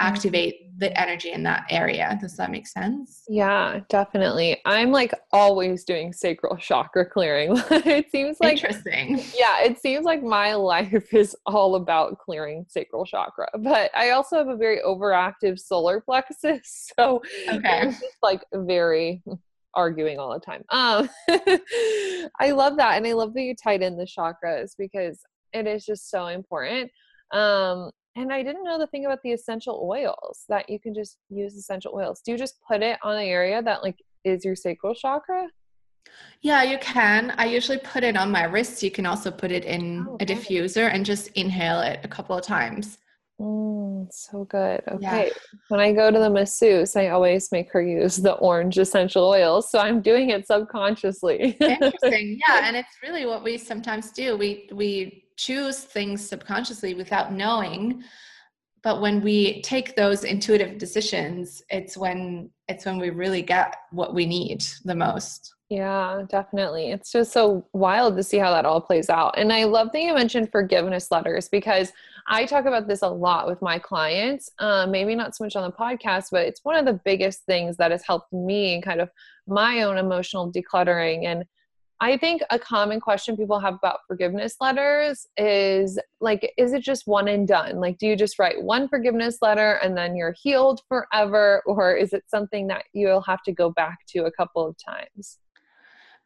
[0.00, 2.18] activate the energy in that area.
[2.20, 3.22] Does that make sense?
[3.28, 4.60] Yeah, definitely.
[4.64, 7.52] I'm like always doing sacral chakra clearing.
[7.70, 9.18] it seems like interesting.
[9.38, 13.48] Yeah, it seems like my life is all about clearing sacral chakra.
[13.58, 16.90] But I also have a very overactive solar plexus.
[17.00, 17.88] So okay.
[17.88, 19.22] it's just like very
[19.74, 20.64] arguing all the time.
[20.70, 21.08] Um
[22.40, 22.96] I love that.
[22.96, 25.20] And I love that you tied in the chakras because
[25.52, 26.90] it is just so important.
[27.32, 31.18] Um and I didn't know the thing about the essential oils that you can just
[31.28, 32.20] use essential oils.
[32.24, 35.48] Do you just put it on the area that like is your sacral chakra?
[36.42, 37.34] Yeah, you can.
[37.36, 38.82] I usually put it on my wrists.
[38.82, 42.36] You can also put it in oh, a diffuser and just inhale it a couple
[42.36, 42.98] of times.
[43.40, 44.82] Mm, so good.
[44.88, 45.26] Okay.
[45.26, 45.56] Yeah.
[45.68, 49.70] When I go to the masseuse, I always make her use the orange essential oils.
[49.70, 51.56] So I'm doing it subconsciously.
[51.60, 52.38] Interesting.
[52.46, 52.60] Yeah.
[52.70, 54.36] And it's really what we sometimes do.
[54.36, 58.02] We we choose things subconsciously without knowing.
[58.82, 64.14] But when we take those intuitive decisions it's when it's when we really get what
[64.14, 65.54] we need the most.
[65.68, 66.90] Yeah definitely.
[66.90, 69.38] It's just so wild to see how that all plays out.
[69.38, 71.92] And i love that you mentioned forgiveness letters because
[72.26, 74.50] i talk about this a lot with my clients.
[74.58, 77.76] Um, maybe not so much on the podcast but it's one of the biggest things
[77.78, 79.10] that has helped me in kind of
[79.46, 81.44] my own emotional decluttering and
[82.02, 87.06] I think a common question people have about forgiveness letters is like, is it just
[87.06, 87.76] one and done?
[87.78, 91.62] Like, do you just write one forgiveness letter and then you're healed forever?
[91.66, 95.38] Or is it something that you'll have to go back to a couple of times?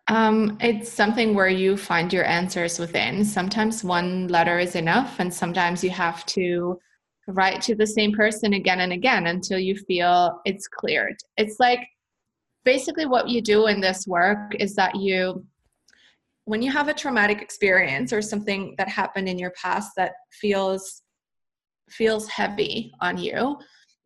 [0.07, 3.25] Um, it's something where you find your answers within.
[3.25, 6.79] Sometimes one letter is enough, and sometimes you have to
[7.27, 11.17] write to the same person again and again until you feel it's cleared.
[11.37, 11.81] It's like
[12.65, 15.45] basically what you do in this work is that you
[16.46, 21.02] when you have a traumatic experience or something that happened in your past that feels
[21.90, 23.57] feels heavy on you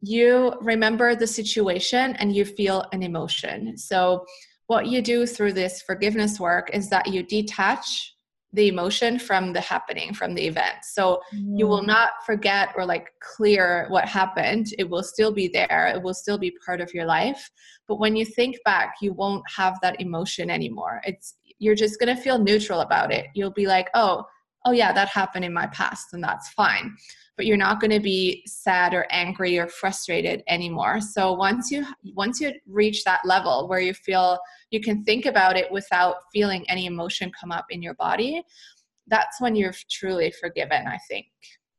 [0.00, 3.76] you remember the situation and you feel an emotion.
[3.76, 4.24] So,
[4.66, 8.14] what you do through this forgiveness work is that you detach
[8.52, 10.76] the emotion from the happening, from the event.
[10.82, 11.58] So, mm.
[11.58, 11.86] you will mm.
[11.86, 14.68] not forget or like clear what happened.
[14.78, 17.50] It will still be there, it will still be part of your life.
[17.88, 21.00] But when you think back, you won't have that emotion anymore.
[21.04, 23.26] It's you're just going to feel neutral about it.
[23.34, 24.24] You'll be like, "Oh,
[24.64, 26.96] oh yeah, that happened in my past and that's fine."
[27.38, 31.86] but you're not going to be sad or angry or frustrated anymore so once you
[32.14, 34.38] once you reach that level where you feel
[34.70, 38.42] you can think about it without feeling any emotion come up in your body
[39.06, 41.26] that's when you're truly forgiven i think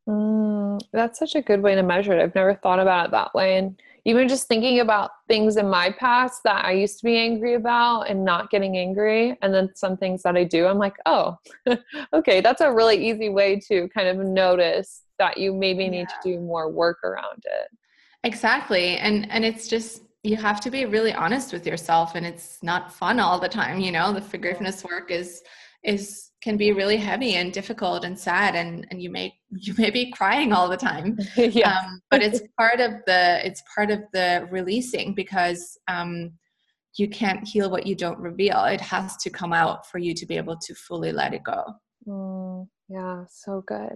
[0.10, 2.22] mm, that's such a good way to measure it.
[2.22, 3.58] I've never thought about it that way.
[3.58, 7.54] And even just thinking about things in my past that I used to be angry
[7.54, 11.38] about and not getting angry, and then some things that I do, I'm like, oh,
[12.14, 16.16] okay, that's a really easy way to kind of notice that you maybe need to
[16.24, 17.78] do more work around it.
[18.24, 18.98] Exactly.
[18.98, 22.94] And and it's just you have to be really honest with yourself and it's not
[22.94, 24.12] fun all the time you know?
[24.12, 25.42] The forgiveness work is
[25.84, 29.90] is can be really heavy and difficult and sad and and you may you may
[29.90, 31.80] be crying all the time yeah.
[31.80, 36.32] Um, but it's part of the it's part of the releasing because um
[36.98, 40.26] you can't heal what you don't reveal it has to come out for you to
[40.26, 41.64] be able to fully let it go
[42.08, 43.96] mm, yeah so good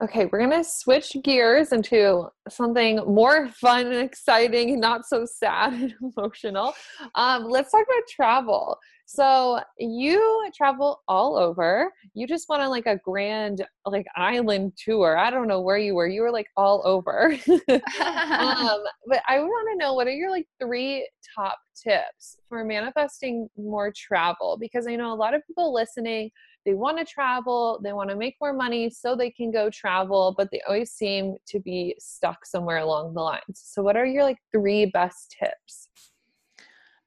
[0.00, 5.94] Okay, we're to switch gears into something more fun and exciting, not so sad and
[6.16, 6.72] emotional.
[7.16, 8.78] Um, let's talk about travel.
[9.10, 11.90] So, you travel all over.
[12.12, 15.16] You just went on like a grand like island tour.
[15.16, 16.06] I don't know where you were.
[16.06, 17.32] You were like all over.
[17.48, 23.48] um, but I want to know what are your like three top tips for manifesting
[23.56, 26.30] more travel because I know a lot of people listening
[26.66, 30.34] they want to travel, they want to make more money so they can go travel,
[30.36, 33.40] but they always seem to be stuck somewhere along the lines.
[33.54, 35.88] So, what are your like three best tips?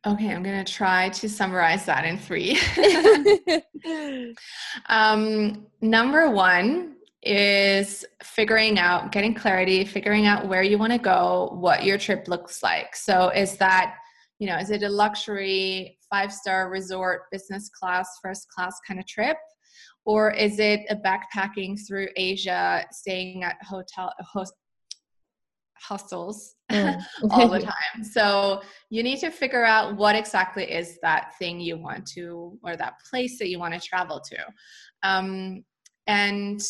[0.05, 2.59] Okay, I'm going to try to summarize that in three.
[4.89, 11.55] um, number one is figuring out, getting clarity, figuring out where you want to go,
[11.59, 12.95] what your trip looks like.
[12.95, 13.95] So, is that,
[14.39, 19.05] you know, is it a luxury five star resort, business class, first class kind of
[19.05, 19.37] trip?
[20.05, 24.11] or is it a backpacking through Asia, staying at hotel
[25.81, 27.01] hostels mm.
[27.31, 28.03] all the time?
[28.03, 32.75] So you need to figure out what exactly is that thing you want to, or
[32.75, 34.37] that place that you want to travel to.
[35.03, 35.63] Um,
[36.07, 36.61] and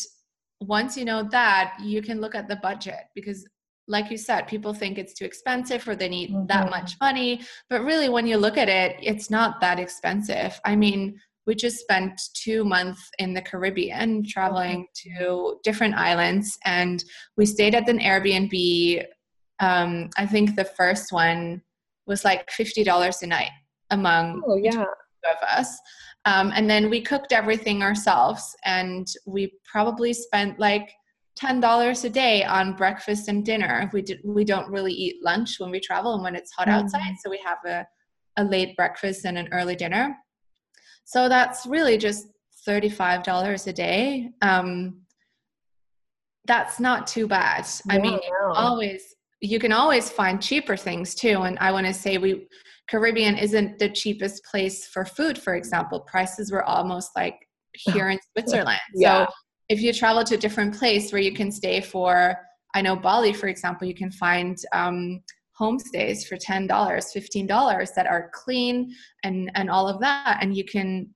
[0.60, 3.44] once you know that, you can look at the budget because
[3.88, 6.46] like you said, people think it's too expensive or they need mm-hmm.
[6.46, 7.42] that much money.
[7.68, 10.58] But really, when you look at it, it's not that expensive.
[10.64, 17.04] I mean, we just spent two months in the Caribbean traveling to different islands, and
[17.36, 19.04] we stayed at an Airbnb.
[19.60, 21.62] Um, I think the first one
[22.06, 23.50] was like fifty dollars a night
[23.90, 24.82] among oh, yeah.
[24.82, 25.78] of us.
[26.24, 30.92] Um, and then we cooked everything ourselves, and we probably spent like
[31.34, 33.90] ten dollars a day on breakfast and dinner.
[33.92, 36.84] We did we don't really eat lunch when we travel and when it's hot mm-hmm.
[36.84, 37.86] outside, so we have a
[38.38, 40.16] a late breakfast and an early dinner.
[41.04, 42.26] So that's really just
[42.66, 44.30] $35 a day.
[44.40, 45.02] Um,
[46.46, 47.66] that's not too bad.
[47.88, 48.18] I mean,
[48.54, 51.42] always you can always find cheaper things too.
[51.42, 52.46] And I want to say we
[52.88, 56.00] Caribbean isn't the cheapest place for food, for example.
[56.00, 57.36] Prices were almost like
[57.74, 58.80] here in Switzerland.
[58.94, 59.26] yeah.
[59.26, 59.32] So
[59.68, 62.36] if you travel to a different place where you can stay for,
[62.74, 65.20] I know Bali, for example, you can find um,
[65.62, 70.38] homestays for $10 $15 that are clean and and all of that.
[70.40, 71.14] And you can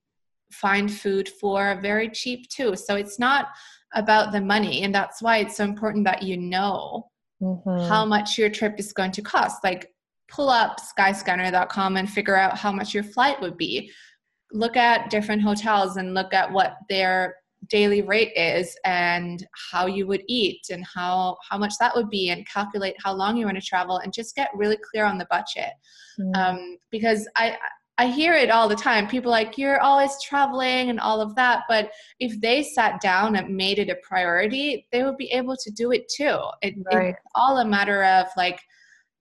[0.53, 2.77] find food for very cheap too.
[2.77, 3.49] So it's not
[3.95, 4.83] about the money.
[4.83, 7.09] And that's why it's so important that you know
[7.43, 7.89] mm-hmm.
[7.89, 9.65] how much your trip is going to cost.
[9.65, 9.91] Like
[10.29, 13.91] pull up skyscanner.com and figure out how much your flight would be.
[14.53, 17.37] Look at different hotels and look at what their
[17.69, 22.31] daily rate is and how you would eat and how how much that would be
[22.31, 25.27] and calculate how long you want to travel and just get really clear on the
[25.31, 25.73] budget
[26.21, 26.37] mm.
[26.37, 27.57] um, because i
[27.99, 31.63] i hear it all the time people like you're always traveling and all of that
[31.69, 35.71] but if they sat down and made it a priority they would be able to
[35.73, 37.09] do it too it, right.
[37.09, 38.61] it's all a matter of like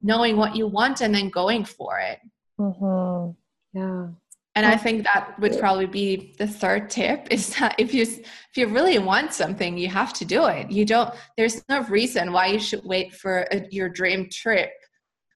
[0.01, 2.19] knowing what you want and then going for it
[2.59, 3.31] mm-hmm.
[3.77, 4.07] yeah
[4.55, 8.55] and i think that would probably be the third tip is that if you if
[8.55, 12.47] you really want something you have to do it you don't there's no reason why
[12.47, 14.71] you should wait for a, your dream trip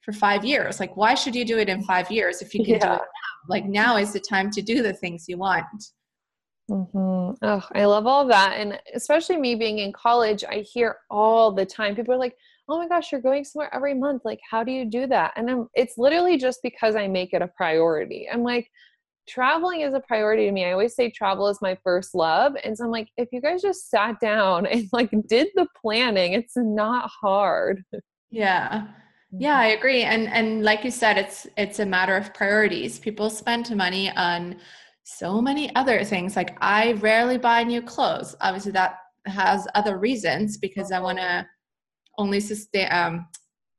[0.01, 2.75] for five years like why should you do it in five years if you can
[2.75, 2.87] yeah.
[2.87, 5.65] do it now like now is the time to do the things you want
[6.69, 7.45] mm-hmm.
[7.45, 11.65] oh i love all that and especially me being in college i hear all the
[11.65, 12.35] time people are like
[12.69, 14.21] oh my gosh, you're going somewhere every month.
[14.23, 15.33] Like, how do you do that?
[15.35, 18.27] And I'm, it's literally just because I make it a priority.
[18.31, 18.69] I'm like,
[19.29, 20.65] traveling is a priority to me.
[20.65, 22.53] I always say travel is my first love.
[22.63, 26.33] And so I'm like, if you guys just sat down and like did the planning,
[26.33, 27.83] it's not hard.
[28.31, 28.87] Yeah.
[29.31, 30.03] Yeah, I agree.
[30.03, 32.97] And and like you said, it's it's a matter of priorities.
[32.97, 34.55] People spend money on
[35.03, 36.35] so many other things.
[36.35, 38.35] Like I rarely buy new clothes.
[38.41, 41.45] Obviously that has other reasons because I want to
[42.17, 43.27] only sustain um,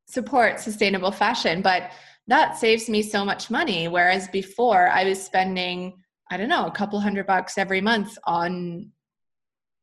[0.07, 1.91] support sustainable fashion, but
[2.31, 3.89] that saves me so much money.
[3.89, 6.01] Whereas before I was spending,
[6.31, 8.91] I don't know, a couple hundred bucks every month on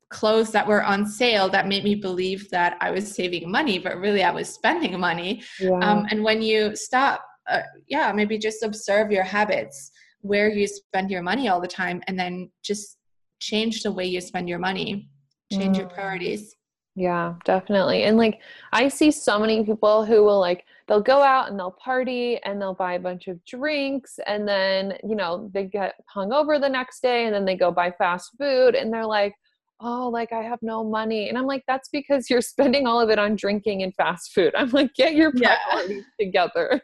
[0.09, 3.97] clothes that were on sale that made me believe that I was saving money, but
[3.97, 5.43] really I was spending money.
[5.59, 5.79] Yeah.
[5.81, 9.91] Um, and when you stop, uh, yeah, maybe just observe your habits,
[10.21, 12.97] where you spend your money all the time, and then just
[13.39, 15.09] change the way you spend your money,
[15.51, 15.79] change mm.
[15.79, 16.55] your priorities.
[16.97, 18.05] Yeah, definitely.
[18.05, 18.39] And like
[18.73, 22.59] I see so many people who will like they'll go out and they'll party and
[22.59, 26.67] they'll buy a bunch of drinks and then, you know, they get hung over the
[26.67, 29.35] next day and then they go buy fast food and they're like,
[29.79, 33.11] "Oh, like I have no money." And I'm like, "That's because you're spending all of
[33.11, 36.25] it on drinking and fast food." I'm like, "Get your priorities yeah.
[36.25, 36.81] together."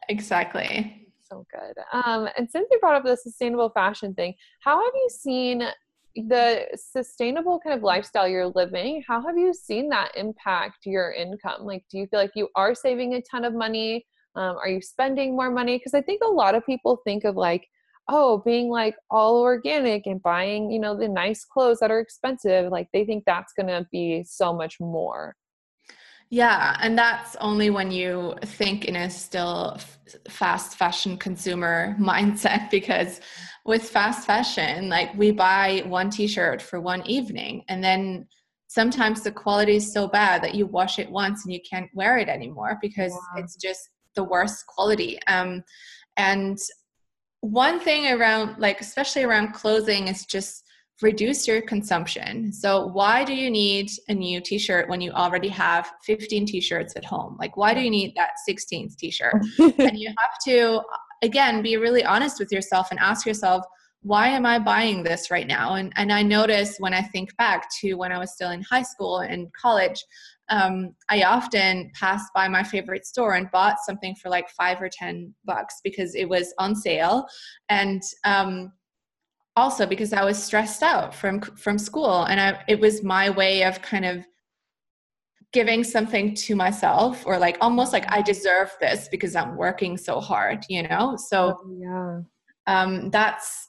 [0.10, 1.76] exactly so good.
[1.92, 5.66] Um, and since you brought up the sustainable fashion thing, how have you seen
[6.16, 11.64] the sustainable kind of lifestyle you're living, how have you seen that impact your income?
[11.64, 14.06] Like, do you feel like you are saving a ton of money?
[14.34, 15.78] Um, are you spending more money?
[15.78, 17.66] Because I think a lot of people think of like,
[18.08, 22.70] oh, being like all organic and buying, you know, the nice clothes that are expensive,
[22.70, 25.34] like they think that's going to be so much more.
[26.30, 29.78] Yeah, and that's only when you think in a still
[30.28, 33.20] fast fashion consumer mindset because
[33.64, 38.26] with fast fashion, like we buy one t-shirt for one evening and then
[38.68, 42.18] sometimes the quality is so bad that you wash it once and you can't wear
[42.18, 43.42] it anymore because yeah.
[43.42, 45.18] it's just the worst quality.
[45.28, 45.62] Um,
[46.16, 46.58] and
[47.40, 50.64] one thing around like especially around clothing is just
[51.02, 52.52] reduce your consumption.
[52.52, 56.60] So, why do you need a new t shirt when you already have 15 t
[56.60, 57.36] shirts at home?
[57.38, 59.34] Like, why do you need that 16th t shirt?
[59.58, 60.80] and you have to,
[61.22, 63.64] again, be really honest with yourself and ask yourself,
[64.06, 65.74] why am I buying this right now?
[65.74, 68.82] And, and I notice when I think back to when I was still in high
[68.82, 70.04] school and college,
[70.48, 74.88] um, I often passed by my favorite store and bought something for like five or
[74.88, 77.26] 10 bucks because it was on sale.
[77.68, 78.72] And, um,
[79.56, 83.64] also because I was stressed out from from school and I it was my way
[83.64, 84.24] of kind of
[85.52, 90.20] giving something to myself or like almost like I deserve this because I'm working so
[90.20, 91.16] hard, you know?
[91.16, 92.20] So oh, yeah.
[92.66, 93.68] Um that's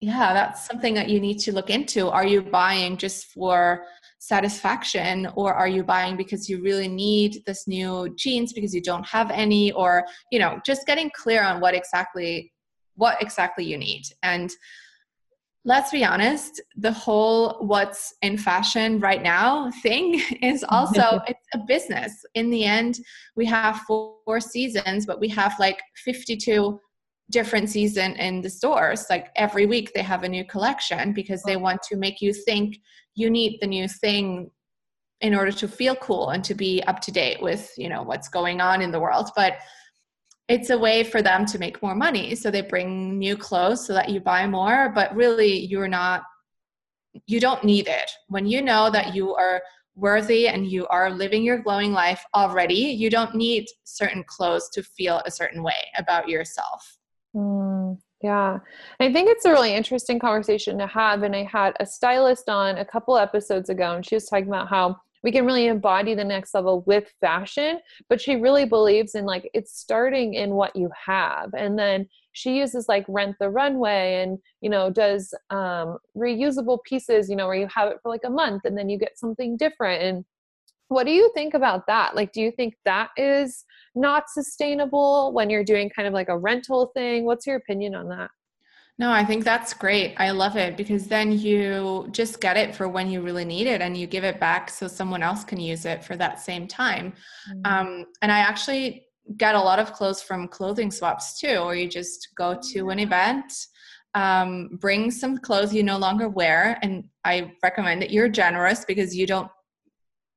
[0.00, 2.08] yeah, that's something that you need to look into.
[2.08, 3.84] Are you buying just for
[4.18, 9.06] satisfaction or are you buying because you really need this new jeans because you don't
[9.06, 12.52] have any or you know just getting clear on what exactly
[12.96, 14.50] what exactly you need and
[15.64, 21.58] let's be honest the whole what's in fashion right now thing is also it's a
[21.66, 22.24] business.
[22.34, 23.00] In the end
[23.36, 26.80] we have four, four, seasons but we have like 52
[27.30, 29.06] different season in the stores.
[29.08, 32.78] Like every week they have a new collection because they want to make you think
[33.14, 34.50] you need the new thing
[35.20, 38.28] in order to feel cool and to be up to date with you know what's
[38.28, 39.30] going on in the world.
[39.36, 39.58] But
[40.50, 42.34] it's a way for them to make more money.
[42.34, 46.24] So they bring new clothes so that you buy more, but really you're not,
[47.26, 48.10] you don't need it.
[48.28, 49.62] When you know that you are
[49.94, 54.82] worthy and you are living your glowing life already, you don't need certain clothes to
[54.82, 56.98] feel a certain way about yourself.
[57.36, 58.58] Mm, yeah.
[58.98, 61.22] I think it's a really interesting conversation to have.
[61.22, 64.68] And I had a stylist on a couple episodes ago, and she was talking about
[64.68, 69.24] how we can really embody the next level with fashion but she really believes in
[69.24, 71.52] like it's starting in what you have.
[71.54, 77.28] And then she uses like rent the runway and you know does um, reusable pieces
[77.28, 79.56] you know where you have it for like a month and then you get something
[79.56, 80.02] different.
[80.02, 80.24] And
[80.88, 82.16] what do you think about that?
[82.16, 83.64] Like do you think that is
[83.94, 87.24] not sustainable when you're doing kind of like a rental thing?
[87.24, 88.30] What's your opinion on that
[89.00, 90.12] no, I think that's great.
[90.18, 93.80] I love it because then you just get it for when you really need it
[93.80, 97.14] and you give it back so someone else can use it for that same time.
[97.50, 97.60] Mm-hmm.
[97.64, 99.06] Um, and I actually
[99.38, 102.98] get a lot of clothes from clothing swaps too, or you just go to an
[102.98, 103.50] event,
[104.12, 106.78] um, bring some clothes you no longer wear.
[106.82, 109.48] And I recommend that you're generous because you don't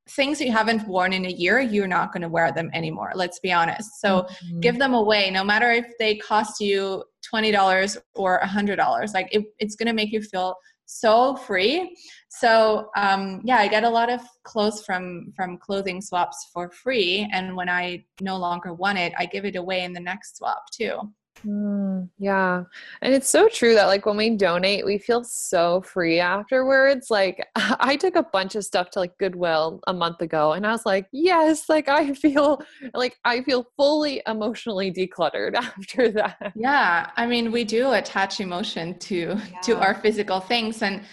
[0.10, 3.12] things you haven't worn in a year, you're not going to wear them anymore.
[3.16, 4.00] Let's be honest.
[4.00, 4.60] So mm-hmm.
[4.62, 9.14] give them away, no matter if they cost you $20 or $100.
[9.14, 10.56] Like it, it's going to make you feel
[10.86, 11.96] so free.
[12.30, 17.30] So um, yeah, I get a lot of clothes from from clothing swaps for free,
[17.32, 20.64] and when I no longer want it, I give it away in the next swap
[20.72, 21.00] too.
[21.46, 22.64] Mm, yeah.
[23.02, 27.10] And it's so true that like when we donate, we feel so free afterwards.
[27.10, 30.72] Like I took a bunch of stuff to like Goodwill a month ago and I
[30.72, 32.62] was like, yes, like I feel
[32.94, 36.54] like I feel fully emotionally decluttered after that.
[36.56, 37.10] Yeah.
[37.16, 39.60] I mean, we do attach emotion to yeah.
[39.64, 41.04] to our physical things and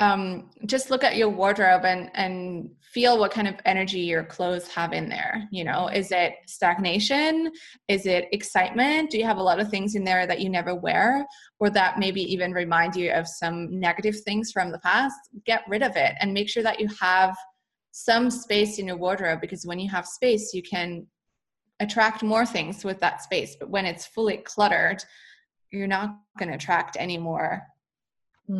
[0.00, 4.66] um, just look at your wardrobe and and feel what kind of energy your clothes
[4.66, 5.88] have in there you know?
[5.88, 7.52] Is it stagnation?
[7.86, 9.10] Is it excitement?
[9.10, 11.24] Do you have a lot of things in there that you never wear
[11.60, 15.16] or that maybe even remind you of some negative things from the past?
[15.44, 17.36] Get rid of it and make sure that you have
[17.92, 21.06] some space in your wardrobe because when you have space you can
[21.80, 23.56] attract more things with that space.
[23.58, 25.04] But when it's fully cluttered
[25.70, 27.62] you're not going to attract any more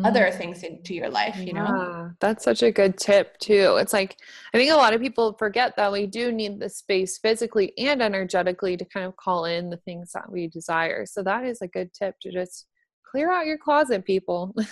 [0.03, 0.37] other mm.
[0.37, 2.11] things into your life you know?
[2.19, 3.77] That's such a good tip too.
[3.79, 4.17] It's like
[4.53, 8.01] i think a lot of people forget that we do need the space physically and
[8.01, 11.05] energetically to kind of call in the things that we desire.
[11.05, 12.67] So that is a good tip to just
[13.03, 14.55] clear out your closet people.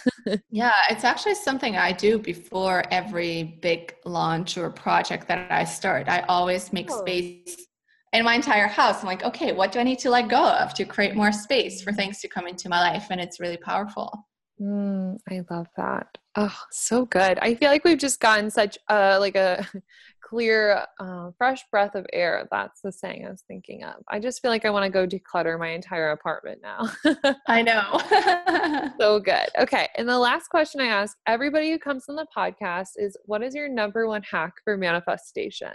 [0.52, 6.08] Yeah it's actually something i do before every big launch or project that i start.
[6.08, 7.02] I always make oh.
[7.02, 7.66] space
[8.14, 9.02] in my entire house.
[9.02, 11.82] I'm like okay what do i need to let go of to create more space
[11.82, 13.08] for things to come into my life?
[13.10, 14.29] And it's really powerful
[14.62, 16.18] Mm, I love that.
[16.36, 17.40] Oh, so good.
[17.40, 19.66] I feel like we've just gotten such a like a
[20.22, 22.48] clear, uh, fresh breath of air.
[22.52, 23.96] That's the saying I was thinking of.
[24.10, 26.92] I just feel like I want to go declutter my entire apartment now.
[27.48, 28.92] I know.
[29.00, 29.48] so good.
[29.58, 29.88] Okay.
[29.98, 33.56] And the last question I ask everybody who comes on the podcast is what is
[33.56, 35.74] your number one hack for manifestation?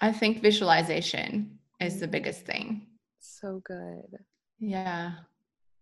[0.00, 2.86] I think visualization is the biggest thing.
[3.18, 4.18] So good.
[4.60, 5.12] Yeah.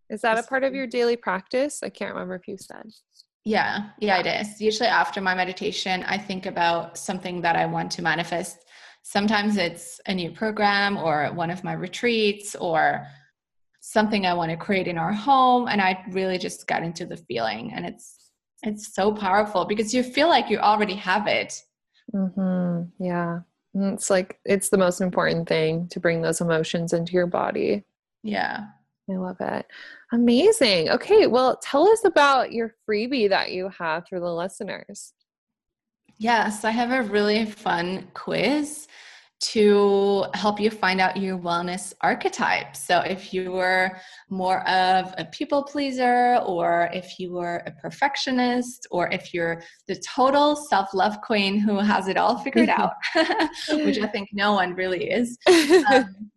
[0.08, 1.82] Is that a part of your daily practice?
[1.82, 2.90] I can't remember if you said.
[3.44, 4.60] Yeah, yeah, it is.
[4.60, 8.58] Usually after my meditation, I think about something that I want to manifest.
[9.02, 13.06] Sometimes it's a new program or one of my retreats or
[13.80, 17.16] something I want to create in our home and I really just got into the
[17.16, 18.32] feeling and it's
[18.64, 21.62] it's so powerful because you feel like you already have it.
[22.12, 22.90] Mhm.
[22.98, 23.40] Yeah.
[23.76, 27.84] Mm, it's like it's the most important thing to bring those emotions into your body.
[28.24, 28.66] Yeah.
[29.08, 29.66] I love it.
[30.12, 30.90] Amazing.
[30.90, 35.12] Okay, well, tell us about your freebie that you have for the listeners.
[36.18, 38.88] Yes, I have a really fun quiz
[39.38, 42.74] to help you find out your wellness archetype.
[42.74, 43.92] So, if you were
[44.30, 49.96] more of a people pleaser, or if you were a perfectionist, or if you're the
[49.96, 52.94] total self love queen who has it all figured out,
[53.70, 55.36] which I think no one really is.
[55.92, 56.30] Um,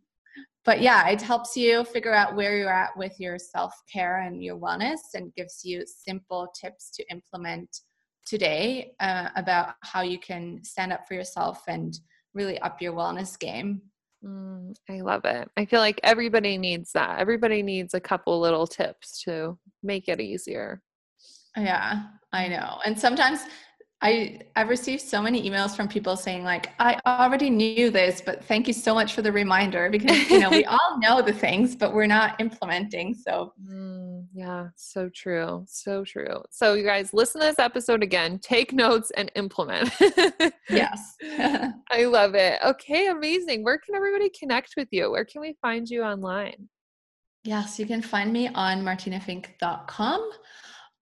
[0.66, 4.43] but yeah, it helps you figure out where you're at with your self care and
[4.43, 7.70] your wellness and gives you simple tips to implement
[8.26, 11.99] today uh, about how you can stand up for yourself and
[12.34, 13.82] really up your wellness game.
[14.24, 15.49] Mm, I love it.
[15.55, 17.20] I feel like everybody needs that.
[17.20, 20.82] Everybody needs a couple little tips to make it easier.
[21.57, 22.03] Yeah,
[22.34, 22.80] I know.
[22.86, 23.41] And sometimes
[24.02, 28.43] I I've received so many emails from people saying like I already knew this but
[28.45, 31.76] thank you so much for the reminder because you know we all know the things
[31.76, 33.54] but we're not implementing so.
[33.70, 36.41] Mm, yeah so true so true.
[36.50, 39.91] So you guys listen to this episode again take notes and implement.
[40.70, 41.16] Yes.
[41.91, 42.60] I love it.
[42.64, 43.64] Okay amazing.
[43.64, 45.12] Where can everybody connect with you?
[45.12, 46.70] Where can we find you online?
[47.43, 50.32] Yes you can find me on martinafink.com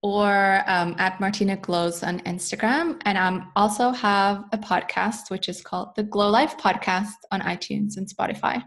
[0.08, 3.02] or um, at Martina Glows on Instagram.
[3.06, 7.42] And I um, also have a podcast, which is called the Glow Life Podcast on
[7.42, 8.64] iTunes and Spotify.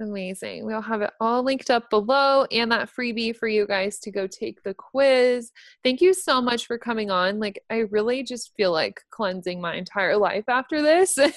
[0.00, 0.66] Amazing.
[0.66, 4.26] We'll have it all linked up below and that freebie for you guys to go
[4.26, 5.52] take the quiz.
[5.84, 7.38] Thank you so much for coming on.
[7.38, 11.16] Like, I really just feel like cleansing my entire life after this.
[11.18, 11.32] and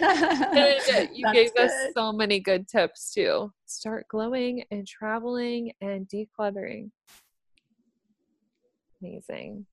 [1.14, 1.70] you gave good.
[1.70, 3.50] us so many good tips too.
[3.66, 6.90] Start glowing and traveling and decluttering.
[9.02, 9.66] Amazing.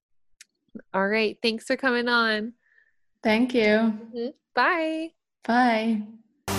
[0.92, 1.38] All right.
[1.42, 2.52] Thanks for coming on.
[3.22, 3.62] Thank you.
[3.62, 4.28] Mm-hmm.
[4.54, 5.10] Bye.
[5.44, 6.02] Bye.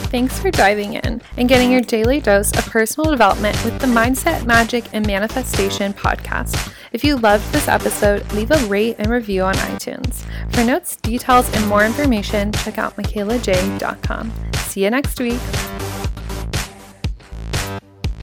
[0.08, 4.46] Thanks for diving in and getting your daily dose of personal development with the Mindset,
[4.46, 6.74] Magic, and Manifestation podcast.
[6.94, 10.24] If you loved this episode, leave a rate and review on iTunes.
[10.54, 14.32] For notes, details, and more information, check out mikaylajai.com.
[14.54, 15.77] See you next week.